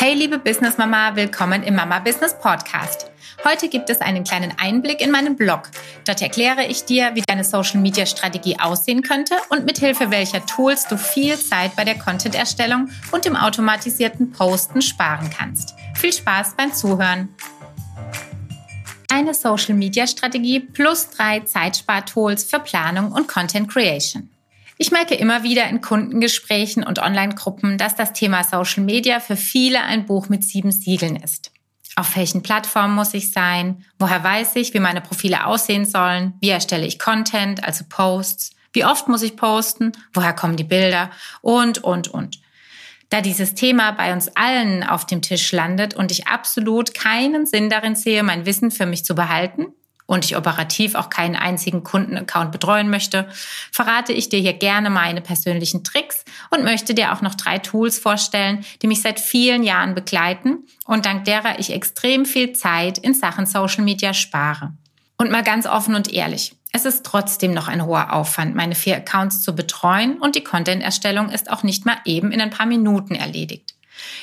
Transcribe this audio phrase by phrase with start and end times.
[0.00, 3.10] Hey liebe Business Mama, willkommen im Mama Business Podcast.
[3.44, 5.70] Heute gibt es einen kleinen Einblick in meinen Blog.
[6.06, 10.46] Dort erkläre ich dir, wie deine Social Media Strategie aussehen könnte und mit Hilfe welcher
[10.46, 15.74] Tools du viel Zeit bei der Content Erstellung und dem automatisierten Posten sparen kannst.
[15.96, 17.34] Viel Spaß beim Zuhören.
[19.10, 24.30] Eine Social Media Strategie plus drei Zeitspartools für Planung und Content Creation.
[24.80, 29.82] Ich merke immer wieder in Kundengesprächen und Online-Gruppen, dass das Thema Social Media für viele
[29.82, 31.50] ein Buch mit sieben Siegeln ist.
[31.96, 33.84] Auf welchen Plattformen muss ich sein?
[33.98, 36.34] Woher weiß ich, wie meine Profile aussehen sollen?
[36.40, 38.52] Wie erstelle ich Content, also Posts?
[38.72, 39.90] Wie oft muss ich posten?
[40.12, 41.10] Woher kommen die Bilder?
[41.40, 42.40] Und, und, und.
[43.10, 47.68] Da dieses Thema bei uns allen auf dem Tisch landet und ich absolut keinen Sinn
[47.68, 49.74] darin sehe, mein Wissen für mich zu behalten,
[50.08, 53.28] und ich operativ auch keinen einzigen Kundenaccount betreuen möchte,
[53.70, 57.98] verrate ich dir hier gerne meine persönlichen Tricks und möchte dir auch noch drei Tools
[57.98, 63.12] vorstellen, die mich seit vielen Jahren begleiten und dank derer ich extrem viel Zeit in
[63.12, 64.72] Sachen Social Media spare.
[65.18, 66.54] Und mal ganz offen und ehrlich.
[66.72, 71.28] Es ist trotzdem noch ein hoher Aufwand, meine vier Accounts zu betreuen und die Content-Erstellung
[71.28, 73.74] ist auch nicht mal eben in ein paar Minuten erledigt.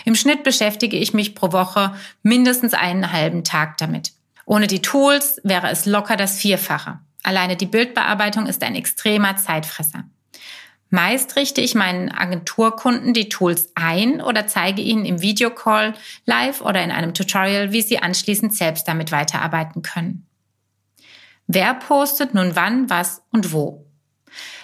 [0.04, 1.94] Im Schnitt beschäftige ich mich pro Woche
[2.24, 4.15] mindestens einen halben Tag damit.
[4.46, 7.00] Ohne die Tools wäre es locker das Vierfache.
[7.24, 10.04] Alleine die Bildbearbeitung ist ein extremer Zeitfresser.
[10.92, 15.94] Meist richte ich meinen Agenturkunden die Tools ein oder zeige ihnen im Videocall,
[16.26, 20.28] live oder in einem Tutorial, wie sie anschließend selbst damit weiterarbeiten können.
[21.48, 23.86] Wer postet nun wann, was und wo?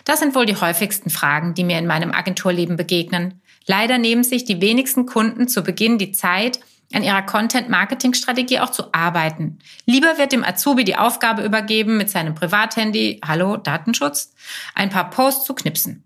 [0.06, 3.42] Das sind wohl die häufigsten Fragen, die mir in meinem Agenturleben begegnen.
[3.66, 6.60] Leider nehmen sich die wenigsten Kunden zu Beginn die Zeit,
[6.94, 9.60] an ihrer Content-Marketing-Strategie auch zu arbeiten.
[9.86, 14.34] Lieber wird dem Azubi die Aufgabe übergeben, mit seinem Privathandy, hallo, Datenschutz,
[14.76, 16.04] ein paar Posts zu knipsen.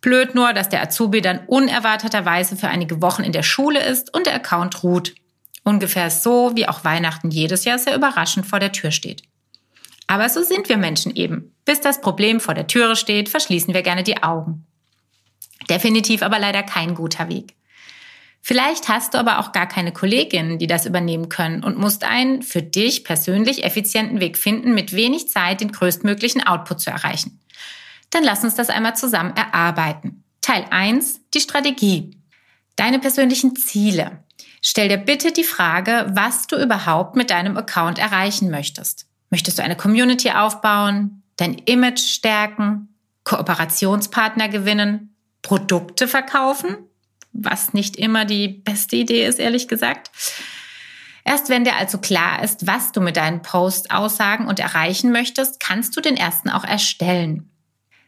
[0.00, 4.26] Blöd nur, dass der Azubi dann unerwarteterweise für einige Wochen in der Schule ist und
[4.26, 5.14] der Account ruht.
[5.64, 9.22] Ungefähr so, wie auch Weihnachten jedes Jahr sehr überraschend vor der Tür steht.
[10.08, 11.54] Aber so sind wir Menschen eben.
[11.64, 14.66] Bis das Problem vor der Türe steht, verschließen wir gerne die Augen.
[15.70, 17.54] Definitiv aber leider kein guter Weg.
[18.44, 22.42] Vielleicht hast du aber auch gar keine Kolleginnen, die das übernehmen können und musst einen
[22.42, 27.40] für dich persönlich effizienten Weg finden, mit wenig Zeit den größtmöglichen Output zu erreichen.
[28.10, 30.24] Dann lass uns das einmal zusammen erarbeiten.
[30.40, 32.18] Teil 1, die Strategie.
[32.74, 34.24] Deine persönlichen Ziele.
[34.60, 39.06] Stell dir bitte die Frage, was du überhaupt mit deinem Account erreichen möchtest.
[39.30, 42.88] Möchtest du eine Community aufbauen, dein Image stärken,
[43.22, 46.88] Kooperationspartner gewinnen, Produkte verkaufen
[47.32, 50.10] was nicht immer die beste Idee ist, ehrlich gesagt.
[51.24, 55.60] Erst wenn dir also klar ist, was du mit deinen Posts aussagen und erreichen möchtest,
[55.60, 57.48] kannst du den ersten auch erstellen.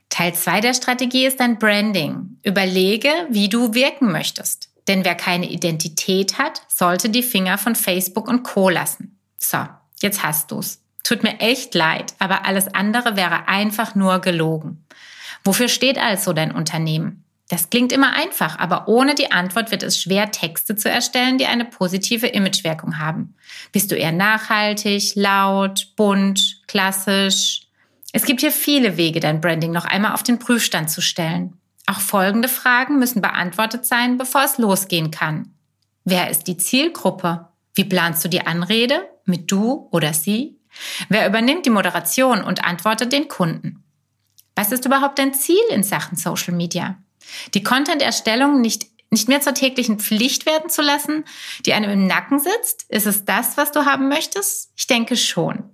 [0.09, 2.39] Teil zwei der Strategie ist dein Branding.
[2.43, 4.69] Überlege, wie du wirken möchtest.
[4.87, 9.19] Denn wer keine Identität hat, sollte die Finger von Facebook und Co lassen.
[9.39, 9.59] So,
[10.03, 10.83] jetzt hast du's.
[11.03, 14.85] Tut mir echt leid, aber alles andere wäre einfach nur gelogen.
[15.45, 17.24] Wofür steht also dein Unternehmen?
[17.55, 21.47] Das klingt immer einfach, aber ohne die Antwort wird es schwer, Texte zu erstellen, die
[21.47, 23.37] eine positive Imagewirkung haben.
[23.71, 27.69] Bist du eher nachhaltig, laut, bunt, klassisch?
[28.13, 31.57] Es gibt hier viele Wege, dein Branding noch einmal auf den Prüfstand zu stellen.
[31.87, 35.55] Auch folgende Fragen müssen beantwortet sein, bevor es losgehen kann.
[36.03, 37.51] Wer ist die Zielgruppe?
[37.73, 39.09] Wie planst du die Anrede?
[39.27, 40.59] Mit du oder sie?
[41.09, 43.85] Wer übernimmt die Moderation und antwortet den Kunden?
[44.57, 46.97] Was ist überhaupt dein Ziel in Sachen Social Media?
[47.55, 51.25] Die Content-Erstellung nicht, nicht mehr zur täglichen Pflicht werden zu lassen,
[51.67, 52.87] die einem im Nacken sitzt?
[52.89, 54.71] Ist es das, was du haben möchtest?
[54.77, 55.71] Ich denke schon.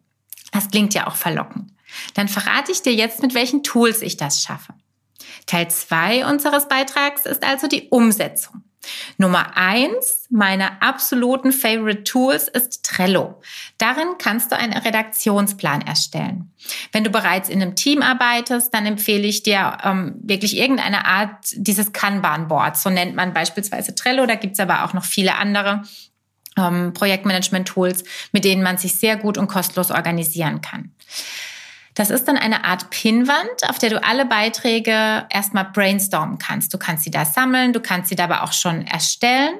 [0.52, 1.72] Das klingt ja auch verlockend.
[2.14, 4.74] Dann verrate ich dir jetzt, mit welchen Tools ich das schaffe.
[5.46, 8.62] Teil zwei unseres Beitrags ist also die Umsetzung.
[9.18, 13.40] Nummer eins meiner absoluten Favorite Tools ist Trello.
[13.78, 16.52] Darin kannst du einen Redaktionsplan erstellen.
[16.92, 21.52] Wenn du bereits in einem Team arbeitest, dann empfehle ich dir ähm, wirklich irgendeine Art
[21.54, 22.76] dieses Kanban-Board.
[22.76, 24.26] So nennt man beispielsweise Trello.
[24.26, 25.82] Da gibt's aber auch noch viele andere
[26.56, 30.92] ähm, Projektmanagement-Tools, mit denen man sich sehr gut und kostenlos organisieren kann.
[32.00, 36.72] Das ist dann eine Art Pinnwand, auf der du alle Beiträge erstmal brainstormen kannst.
[36.72, 39.52] Du kannst sie da sammeln, du kannst sie da aber auch schon erstellen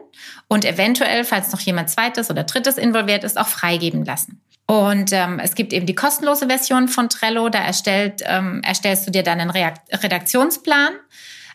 [0.49, 4.41] und eventuell, falls noch jemand zweites oder drittes involviert ist, auch freigeben lassen.
[4.67, 9.11] Und ähm, es gibt eben die kostenlose Version von Trello, da erstellt, ähm, erstellst du
[9.11, 10.95] dir dann einen Redaktionsplan,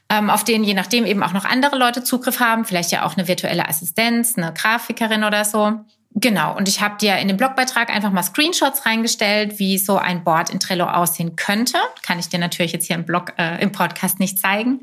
[0.09, 3.17] ähm, auf den je nachdem eben auch noch andere Leute Zugriff haben, vielleicht ja auch
[3.17, 5.79] eine virtuelle Assistenz, eine Grafikerin oder so
[6.17, 10.23] Genau, und ich habe dir in den Blogbeitrag einfach mal Screenshots reingestellt, wie so ein
[10.23, 11.77] Board in Trello aussehen könnte.
[12.03, 14.79] Kann ich dir natürlich jetzt hier im Blog, äh, im Podcast nicht zeigen.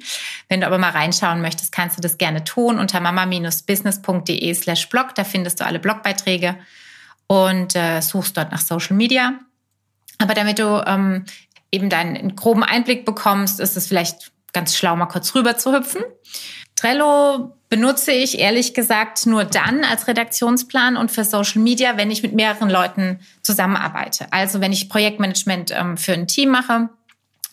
[0.50, 5.14] Wenn du aber mal reinschauen möchtest, kannst du das gerne tun unter mama-business.de slash blog.
[5.14, 6.58] Da findest du alle Blogbeiträge
[7.28, 9.32] und äh, suchst dort nach Social Media.
[10.18, 11.24] Aber damit du ähm,
[11.70, 16.02] eben deinen groben Einblick bekommst, ist es vielleicht ganz schlau, mal kurz rüber zu hüpfen.
[16.82, 22.24] Trello benutze ich ehrlich gesagt nur dann als Redaktionsplan und für Social Media, wenn ich
[22.24, 24.26] mit mehreren Leuten zusammenarbeite.
[24.32, 26.88] Also wenn ich Projektmanagement ähm, für ein Team mache,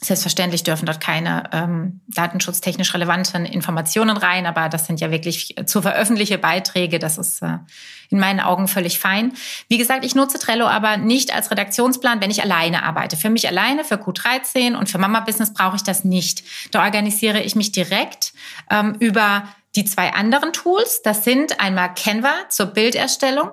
[0.01, 5.81] Selbstverständlich dürfen dort keine ähm, datenschutztechnisch relevanten Informationen rein, aber das sind ja wirklich zu
[5.81, 6.99] veröffentliche Beiträge.
[6.99, 7.57] Das ist äh,
[8.09, 9.33] in meinen Augen völlig fein.
[9.67, 13.17] Wie gesagt, ich nutze Trello aber nicht als Redaktionsplan, wenn ich alleine arbeite.
[13.17, 16.43] Für mich alleine, für Q13 und für Mama Business brauche ich das nicht.
[16.71, 18.31] Da organisiere ich mich direkt
[18.71, 19.43] ähm, über
[19.75, 21.01] die zwei anderen Tools.
[21.01, 23.51] Das sind einmal Canva zur Bilderstellung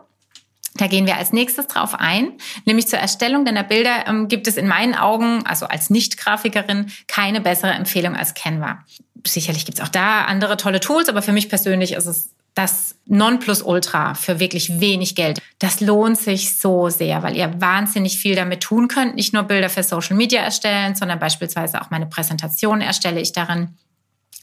[0.77, 2.33] da gehen wir als nächstes drauf ein,
[2.65, 7.41] nämlich zur Erstellung deiner Bilder ähm, gibt es in meinen Augen, also als Nicht-Grafikerin, keine
[7.41, 8.85] bessere Empfehlung als Canva.
[9.27, 12.95] Sicherlich gibt es auch da andere tolle Tools, aber für mich persönlich ist es das
[13.05, 15.43] Nonplusultra für wirklich wenig Geld.
[15.59, 19.15] Das lohnt sich so sehr, weil ihr wahnsinnig viel damit tun könnt.
[19.15, 23.77] Nicht nur Bilder für Social Media erstellen, sondern beispielsweise auch meine Präsentation erstelle ich darin.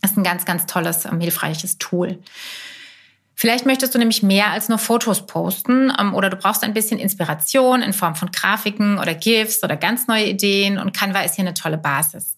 [0.02, 2.20] Das ist ein ganz, ganz tolles, ähm, hilfreiches Tool.
[3.44, 6.98] Vielleicht möchtest du nämlich mehr als nur Fotos posten ähm, oder du brauchst ein bisschen
[6.98, 11.44] Inspiration in Form von Grafiken oder GIFs oder ganz neue Ideen und Canva ist hier
[11.44, 12.38] eine tolle Basis.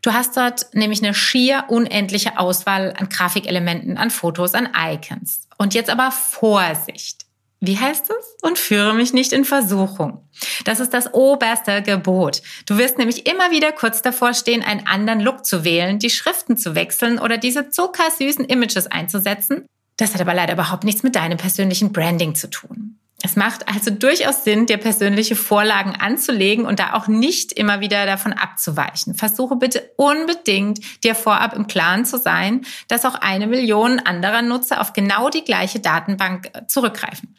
[0.00, 5.46] Du hast dort nämlich eine schier unendliche Auswahl an Grafikelementen, an Fotos, an Icons.
[5.58, 7.24] Und jetzt aber Vorsicht.
[7.60, 8.36] Wie heißt es?
[8.42, 10.28] Und führe mich nicht in Versuchung.
[10.64, 12.42] Das ist das oberste Gebot.
[12.66, 16.56] Du wirst nämlich immer wieder kurz davor stehen, einen anderen Look zu wählen, die Schriften
[16.56, 19.66] zu wechseln oder diese zuckersüßen Images einzusetzen
[20.02, 22.98] das hat aber leider überhaupt nichts mit deinem persönlichen Branding zu tun.
[23.24, 28.04] Es macht also durchaus Sinn, dir persönliche Vorlagen anzulegen und da auch nicht immer wieder
[28.04, 29.14] davon abzuweichen.
[29.14, 34.80] Versuche bitte unbedingt, dir vorab im Klaren zu sein, dass auch eine Million anderer Nutzer
[34.80, 37.36] auf genau die gleiche Datenbank äh, zurückgreifen.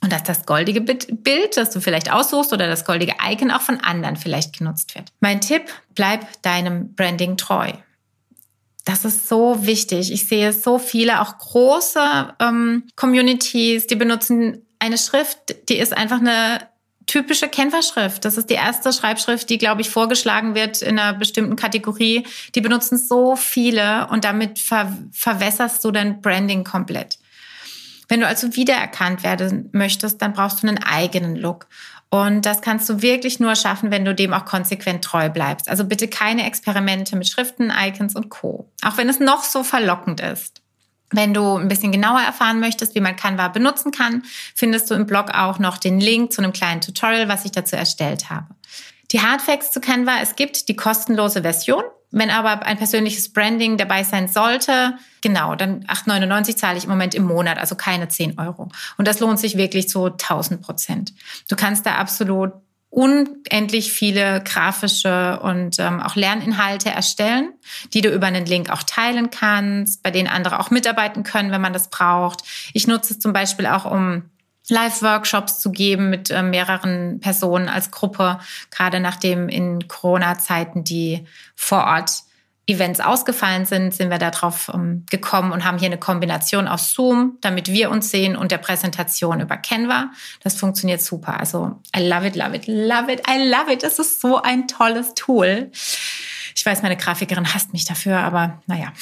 [0.00, 3.78] Und dass das goldige Bild, das du vielleicht aussuchst oder das goldige Icon auch von
[3.78, 5.12] anderen vielleicht genutzt wird.
[5.20, 5.62] Mein Tipp,
[5.94, 7.70] bleib deinem Branding treu.
[8.84, 10.12] Das ist so wichtig.
[10.12, 16.18] Ich sehe so viele, auch große ähm, Communities, die benutzen eine Schrift, die ist einfach
[16.18, 16.66] eine
[17.06, 18.24] typische Canva-Schrift.
[18.24, 22.26] Das ist die erste Schreibschrift, die, glaube ich, vorgeschlagen wird in einer bestimmten Kategorie.
[22.54, 27.18] Die benutzen so viele und damit ver verwässerst du dein Branding komplett.
[28.08, 31.66] Wenn du also wiedererkannt werden möchtest, dann brauchst du einen eigenen Look.
[32.14, 35.70] Und das kannst du wirklich nur schaffen, wenn du dem auch konsequent treu bleibst.
[35.70, 38.70] Also bitte keine Experimente mit Schriften, Icons und Co.
[38.82, 40.60] Auch wenn es noch so verlockend ist.
[41.10, 44.24] Wenn du ein bisschen genauer erfahren möchtest, wie man Canva benutzen kann,
[44.54, 47.76] findest du im Blog auch noch den Link zu einem kleinen Tutorial, was ich dazu
[47.76, 48.54] erstellt habe.
[49.12, 54.04] Die Hardfacts zu Canva, es gibt die kostenlose Version wenn aber ein persönliches Branding dabei
[54.04, 58.68] sein sollte, genau, dann 8,99 zahle ich im Moment im Monat, also keine 10 Euro.
[58.98, 61.14] Und das lohnt sich wirklich zu 1000 Prozent.
[61.48, 62.52] Du kannst da absolut
[62.90, 67.54] unendlich viele grafische und ähm, auch Lerninhalte erstellen,
[67.94, 71.62] die du über einen Link auch teilen kannst, bei denen andere auch mitarbeiten können, wenn
[71.62, 72.42] man das braucht.
[72.74, 74.24] Ich nutze es zum Beispiel auch, um
[74.72, 78.40] Live-Workshops zu geben mit äh, mehreren Personen als Gruppe,
[78.70, 82.22] gerade nachdem in Corona-Zeiten die vor Ort
[82.66, 87.36] Events ausgefallen sind, sind wir darauf ähm, gekommen und haben hier eine Kombination aus Zoom,
[87.40, 90.10] damit wir uns sehen und der Präsentation über Canva.
[90.42, 91.38] Das funktioniert super.
[91.38, 93.82] Also I love it, love it, love it, I love it.
[93.82, 95.70] Das ist so ein tolles Tool.
[96.54, 98.92] Ich weiß, meine Grafikerin hasst mich dafür, aber naja.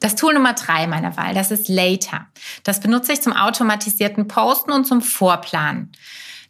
[0.00, 2.26] Das Tool Nummer drei meiner Wahl, das ist Later.
[2.62, 5.92] Das benutze ich zum automatisierten Posten und zum Vorplanen.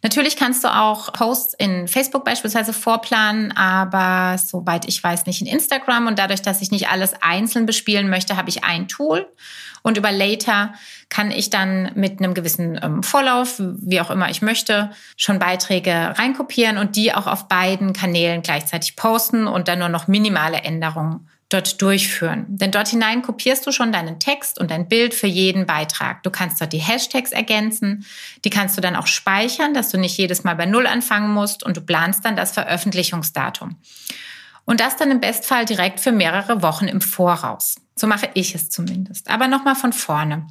[0.01, 5.47] Natürlich kannst du auch Posts in Facebook beispielsweise vorplanen, aber soweit ich weiß nicht in
[5.47, 6.07] Instagram.
[6.07, 9.27] Und dadurch, dass ich nicht alles einzeln bespielen möchte, habe ich ein Tool.
[9.81, 10.73] Und über Later
[11.09, 16.13] kann ich dann mit einem gewissen ähm, Vorlauf, wie auch immer ich möchte, schon Beiträge
[16.17, 21.27] reinkopieren und die auch auf beiden Kanälen gleichzeitig posten und dann nur noch minimale Änderungen
[21.49, 22.45] dort durchführen.
[22.47, 26.21] Denn dort hinein kopierst du schon deinen Text und dein Bild für jeden Beitrag.
[26.21, 28.05] Du kannst dort die Hashtags ergänzen.
[28.45, 31.63] Die kannst du dann auch speichern, dass du nicht jedes Mal bei Null anfangen musst
[31.63, 33.77] und du planst dann das Veröffentlichungsdatum.
[34.65, 37.75] Und das dann im Bestfall direkt für mehrere Wochen im Voraus.
[37.95, 39.29] So mache ich es zumindest.
[39.29, 40.45] Aber nochmal von vorne.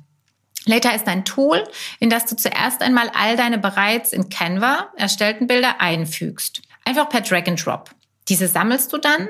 [0.64, 1.62] Later ist ein Tool,
[2.00, 6.62] in das du zuerst einmal all deine bereits in Canva erstellten Bilder einfügst.
[6.84, 7.90] Einfach per Drag and Drop.
[8.28, 9.28] Diese sammelst du dann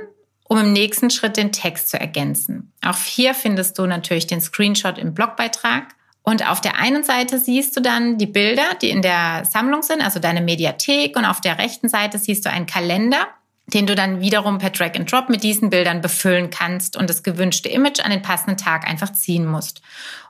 [0.48, 2.72] um im nächsten Schritt den Text zu ergänzen.
[2.84, 5.94] Auch hier findest du natürlich den Screenshot im Blogbeitrag.
[6.22, 10.02] Und auf der einen Seite siehst du dann die Bilder, die in der Sammlung sind,
[10.02, 11.16] also deine Mediathek.
[11.16, 13.28] Und auf der rechten Seite siehst du einen Kalender
[13.74, 17.22] den du dann wiederum per Drag and Drop mit diesen Bildern befüllen kannst und das
[17.22, 19.82] gewünschte Image an den passenden Tag einfach ziehen musst.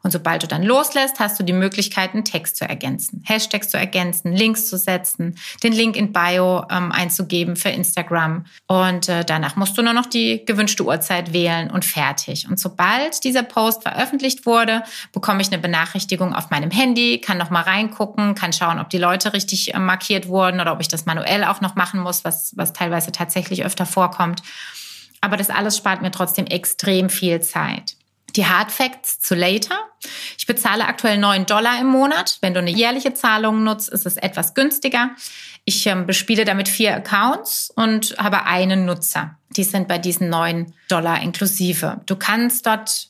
[0.02, 3.76] Und sobald du dann loslässt, hast du die Möglichkeit, einen Text zu ergänzen, Hashtags zu
[3.76, 8.44] ergänzen, Links zu setzen, den Link in Bio ähm, einzugeben für Instagram.
[8.66, 12.48] Und äh, danach musst du nur noch die gewünschte Uhrzeit wählen und fertig.
[12.48, 17.50] Und sobald dieser Post veröffentlicht wurde, bekomme ich eine Benachrichtigung auf meinem Handy, kann noch
[17.50, 21.06] mal reingucken, kann schauen, ob die Leute richtig äh, markiert wurden oder ob ich das
[21.06, 24.42] manuell auch noch machen muss, was, was teilweise tatsächlich öfter vorkommt.
[25.20, 27.96] Aber das alles spart mir trotzdem extrem viel Zeit.
[28.36, 29.78] Die Hard Facts zu Later.
[30.36, 32.38] Ich bezahle aktuell 9 Dollar im Monat.
[32.40, 35.10] Wenn du eine jährliche Zahlung nutzt, ist es etwas günstiger.
[35.64, 39.36] Ich ähm, bespiele damit vier Accounts und habe einen Nutzer.
[39.56, 42.00] Die sind bei diesen 9 Dollar inklusive.
[42.06, 43.08] Du kannst dort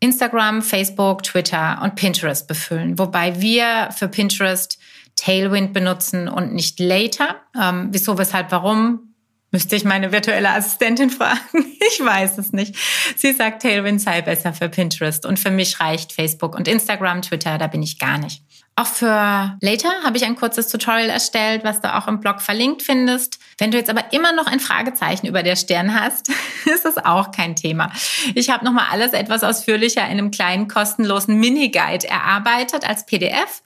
[0.00, 4.78] Instagram, Facebook, Twitter und Pinterest befüllen, wobei wir für Pinterest
[5.16, 7.36] Tailwind benutzen und nicht Later.
[7.60, 9.11] Ähm, wieso, weshalb, warum?
[9.52, 11.38] Müsste ich meine virtuelle Assistentin fragen?
[11.94, 12.76] Ich weiß es nicht.
[13.16, 17.58] Sie sagt, Tailwind sei besser für Pinterest und für mich reicht Facebook und Instagram, Twitter,
[17.58, 18.44] da bin ich gar nicht.
[18.74, 22.82] Auch für Later habe ich ein kurzes Tutorial erstellt, was du auch im Blog verlinkt
[22.82, 23.38] findest.
[23.58, 26.30] Wenn du jetzt aber immer noch ein Fragezeichen über der Stirn hast,
[26.64, 27.92] ist das auch kein Thema.
[28.34, 33.62] Ich habe nochmal alles etwas ausführlicher in einem kleinen kostenlosen Mini-Guide erarbeitet als PDF.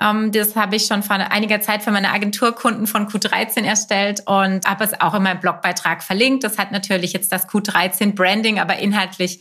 [0.00, 4.66] Ähm, das habe ich schon vor einiger Zeit für meine Agenturkunden von Q13 erstellt und
[4.66, 6.44] habe es auch in meinem Blogbeitrag verlinkt.
[6.44, 9.40] Das hat natürlich jetzt das Q13 Branding, aber inhaltlich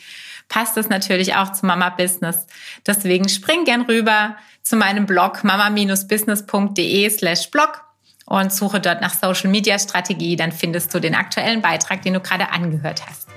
[0.50, 2.48] passt es natürlich auch zu Mama Business.
[2.86, 7.86] Deswegen spring gern rüber zu meinem Blog mama-business.de slash blog
[8.26, 10.36] und suche dort nach Social Media Strategie.
[10.36, 13.30] Dann findest du den aktuellen Beitrag, den du gerade angehört hast.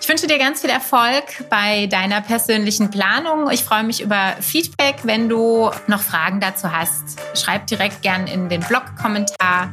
[0.00, 3.48] Ich wünsche dir ganz viel Erfolg bei deiner persönlichen Planung.
[3.50, 4.96] Ich freue mich über Feedback.
[5.04, 9.70] Wenn du noch Fragen dazu hast, schreib direkt gern in den Blog-Kommentar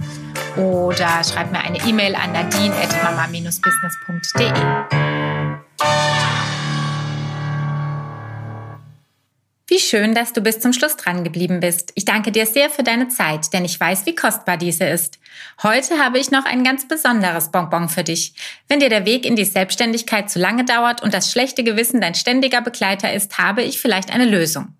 [0.55, 4.53] oder schreib mir eine E-Mail an nadine.mama-business.de.
[9.71, 11.93] Wie schön, dass du bis zum Schluss dran geblieben bist.
[11.95, 15.17] Ich danke dir sehr für deine Zeit, denn ich weiß, wie kostbar diese ist.
[15.63, 18.33] Heute habe ich noch ein ganz besonderes Bonbon für dich.
[18.67, 22.15] Wenn dir der Weg in die Selbstständigkeit zu lange dauert und das schlechte Gewissen dein
[22.15, 24.75] ständiger Begleiter ist, habe ich vielleicht eine Lösung.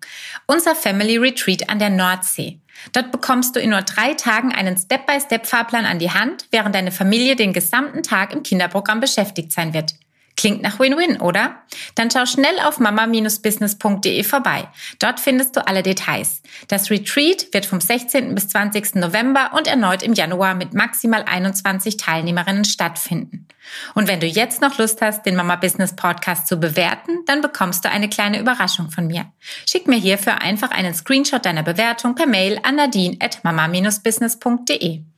[0.46, 2.58] Unser Family Retreat an der Nordsee.
[2.92, 7.34] Dort bekommst du in nur drei Tagen einen Step-by-Step-Fahrplan an die Hand, während deine Familie
[7.34, 9.94] den gesamten Tag im Kinderprogramm beschäftigt sein wird.
[10.36, 11.62] Klingt nach Win-Win, oder?
[11.94, 14.68] Dann schau schnell auf mama-business.de vorbei.
[14.98, 16.42] Dort findest du alle Details.
[16.68, 18.34] Das Retreat wird vom 16.
[18.34, 18.96] bis 20.
[18.96, 23.46] November und erneut im Januar mit maximal 21 Teilnehmerinnen stattfinden.
[23.94, 27.84] Und wenn du jetzt noch Lust hast, den Mama Business Podcast zu bewerten, dann bekommst
[27.84, 29.26] du eine kleine Überraschung von mir.
[29.66, 35.11] Schick mir hierfür einfach einen Screenshot deiner Bewertung per Mail an nadine at mama-business.de.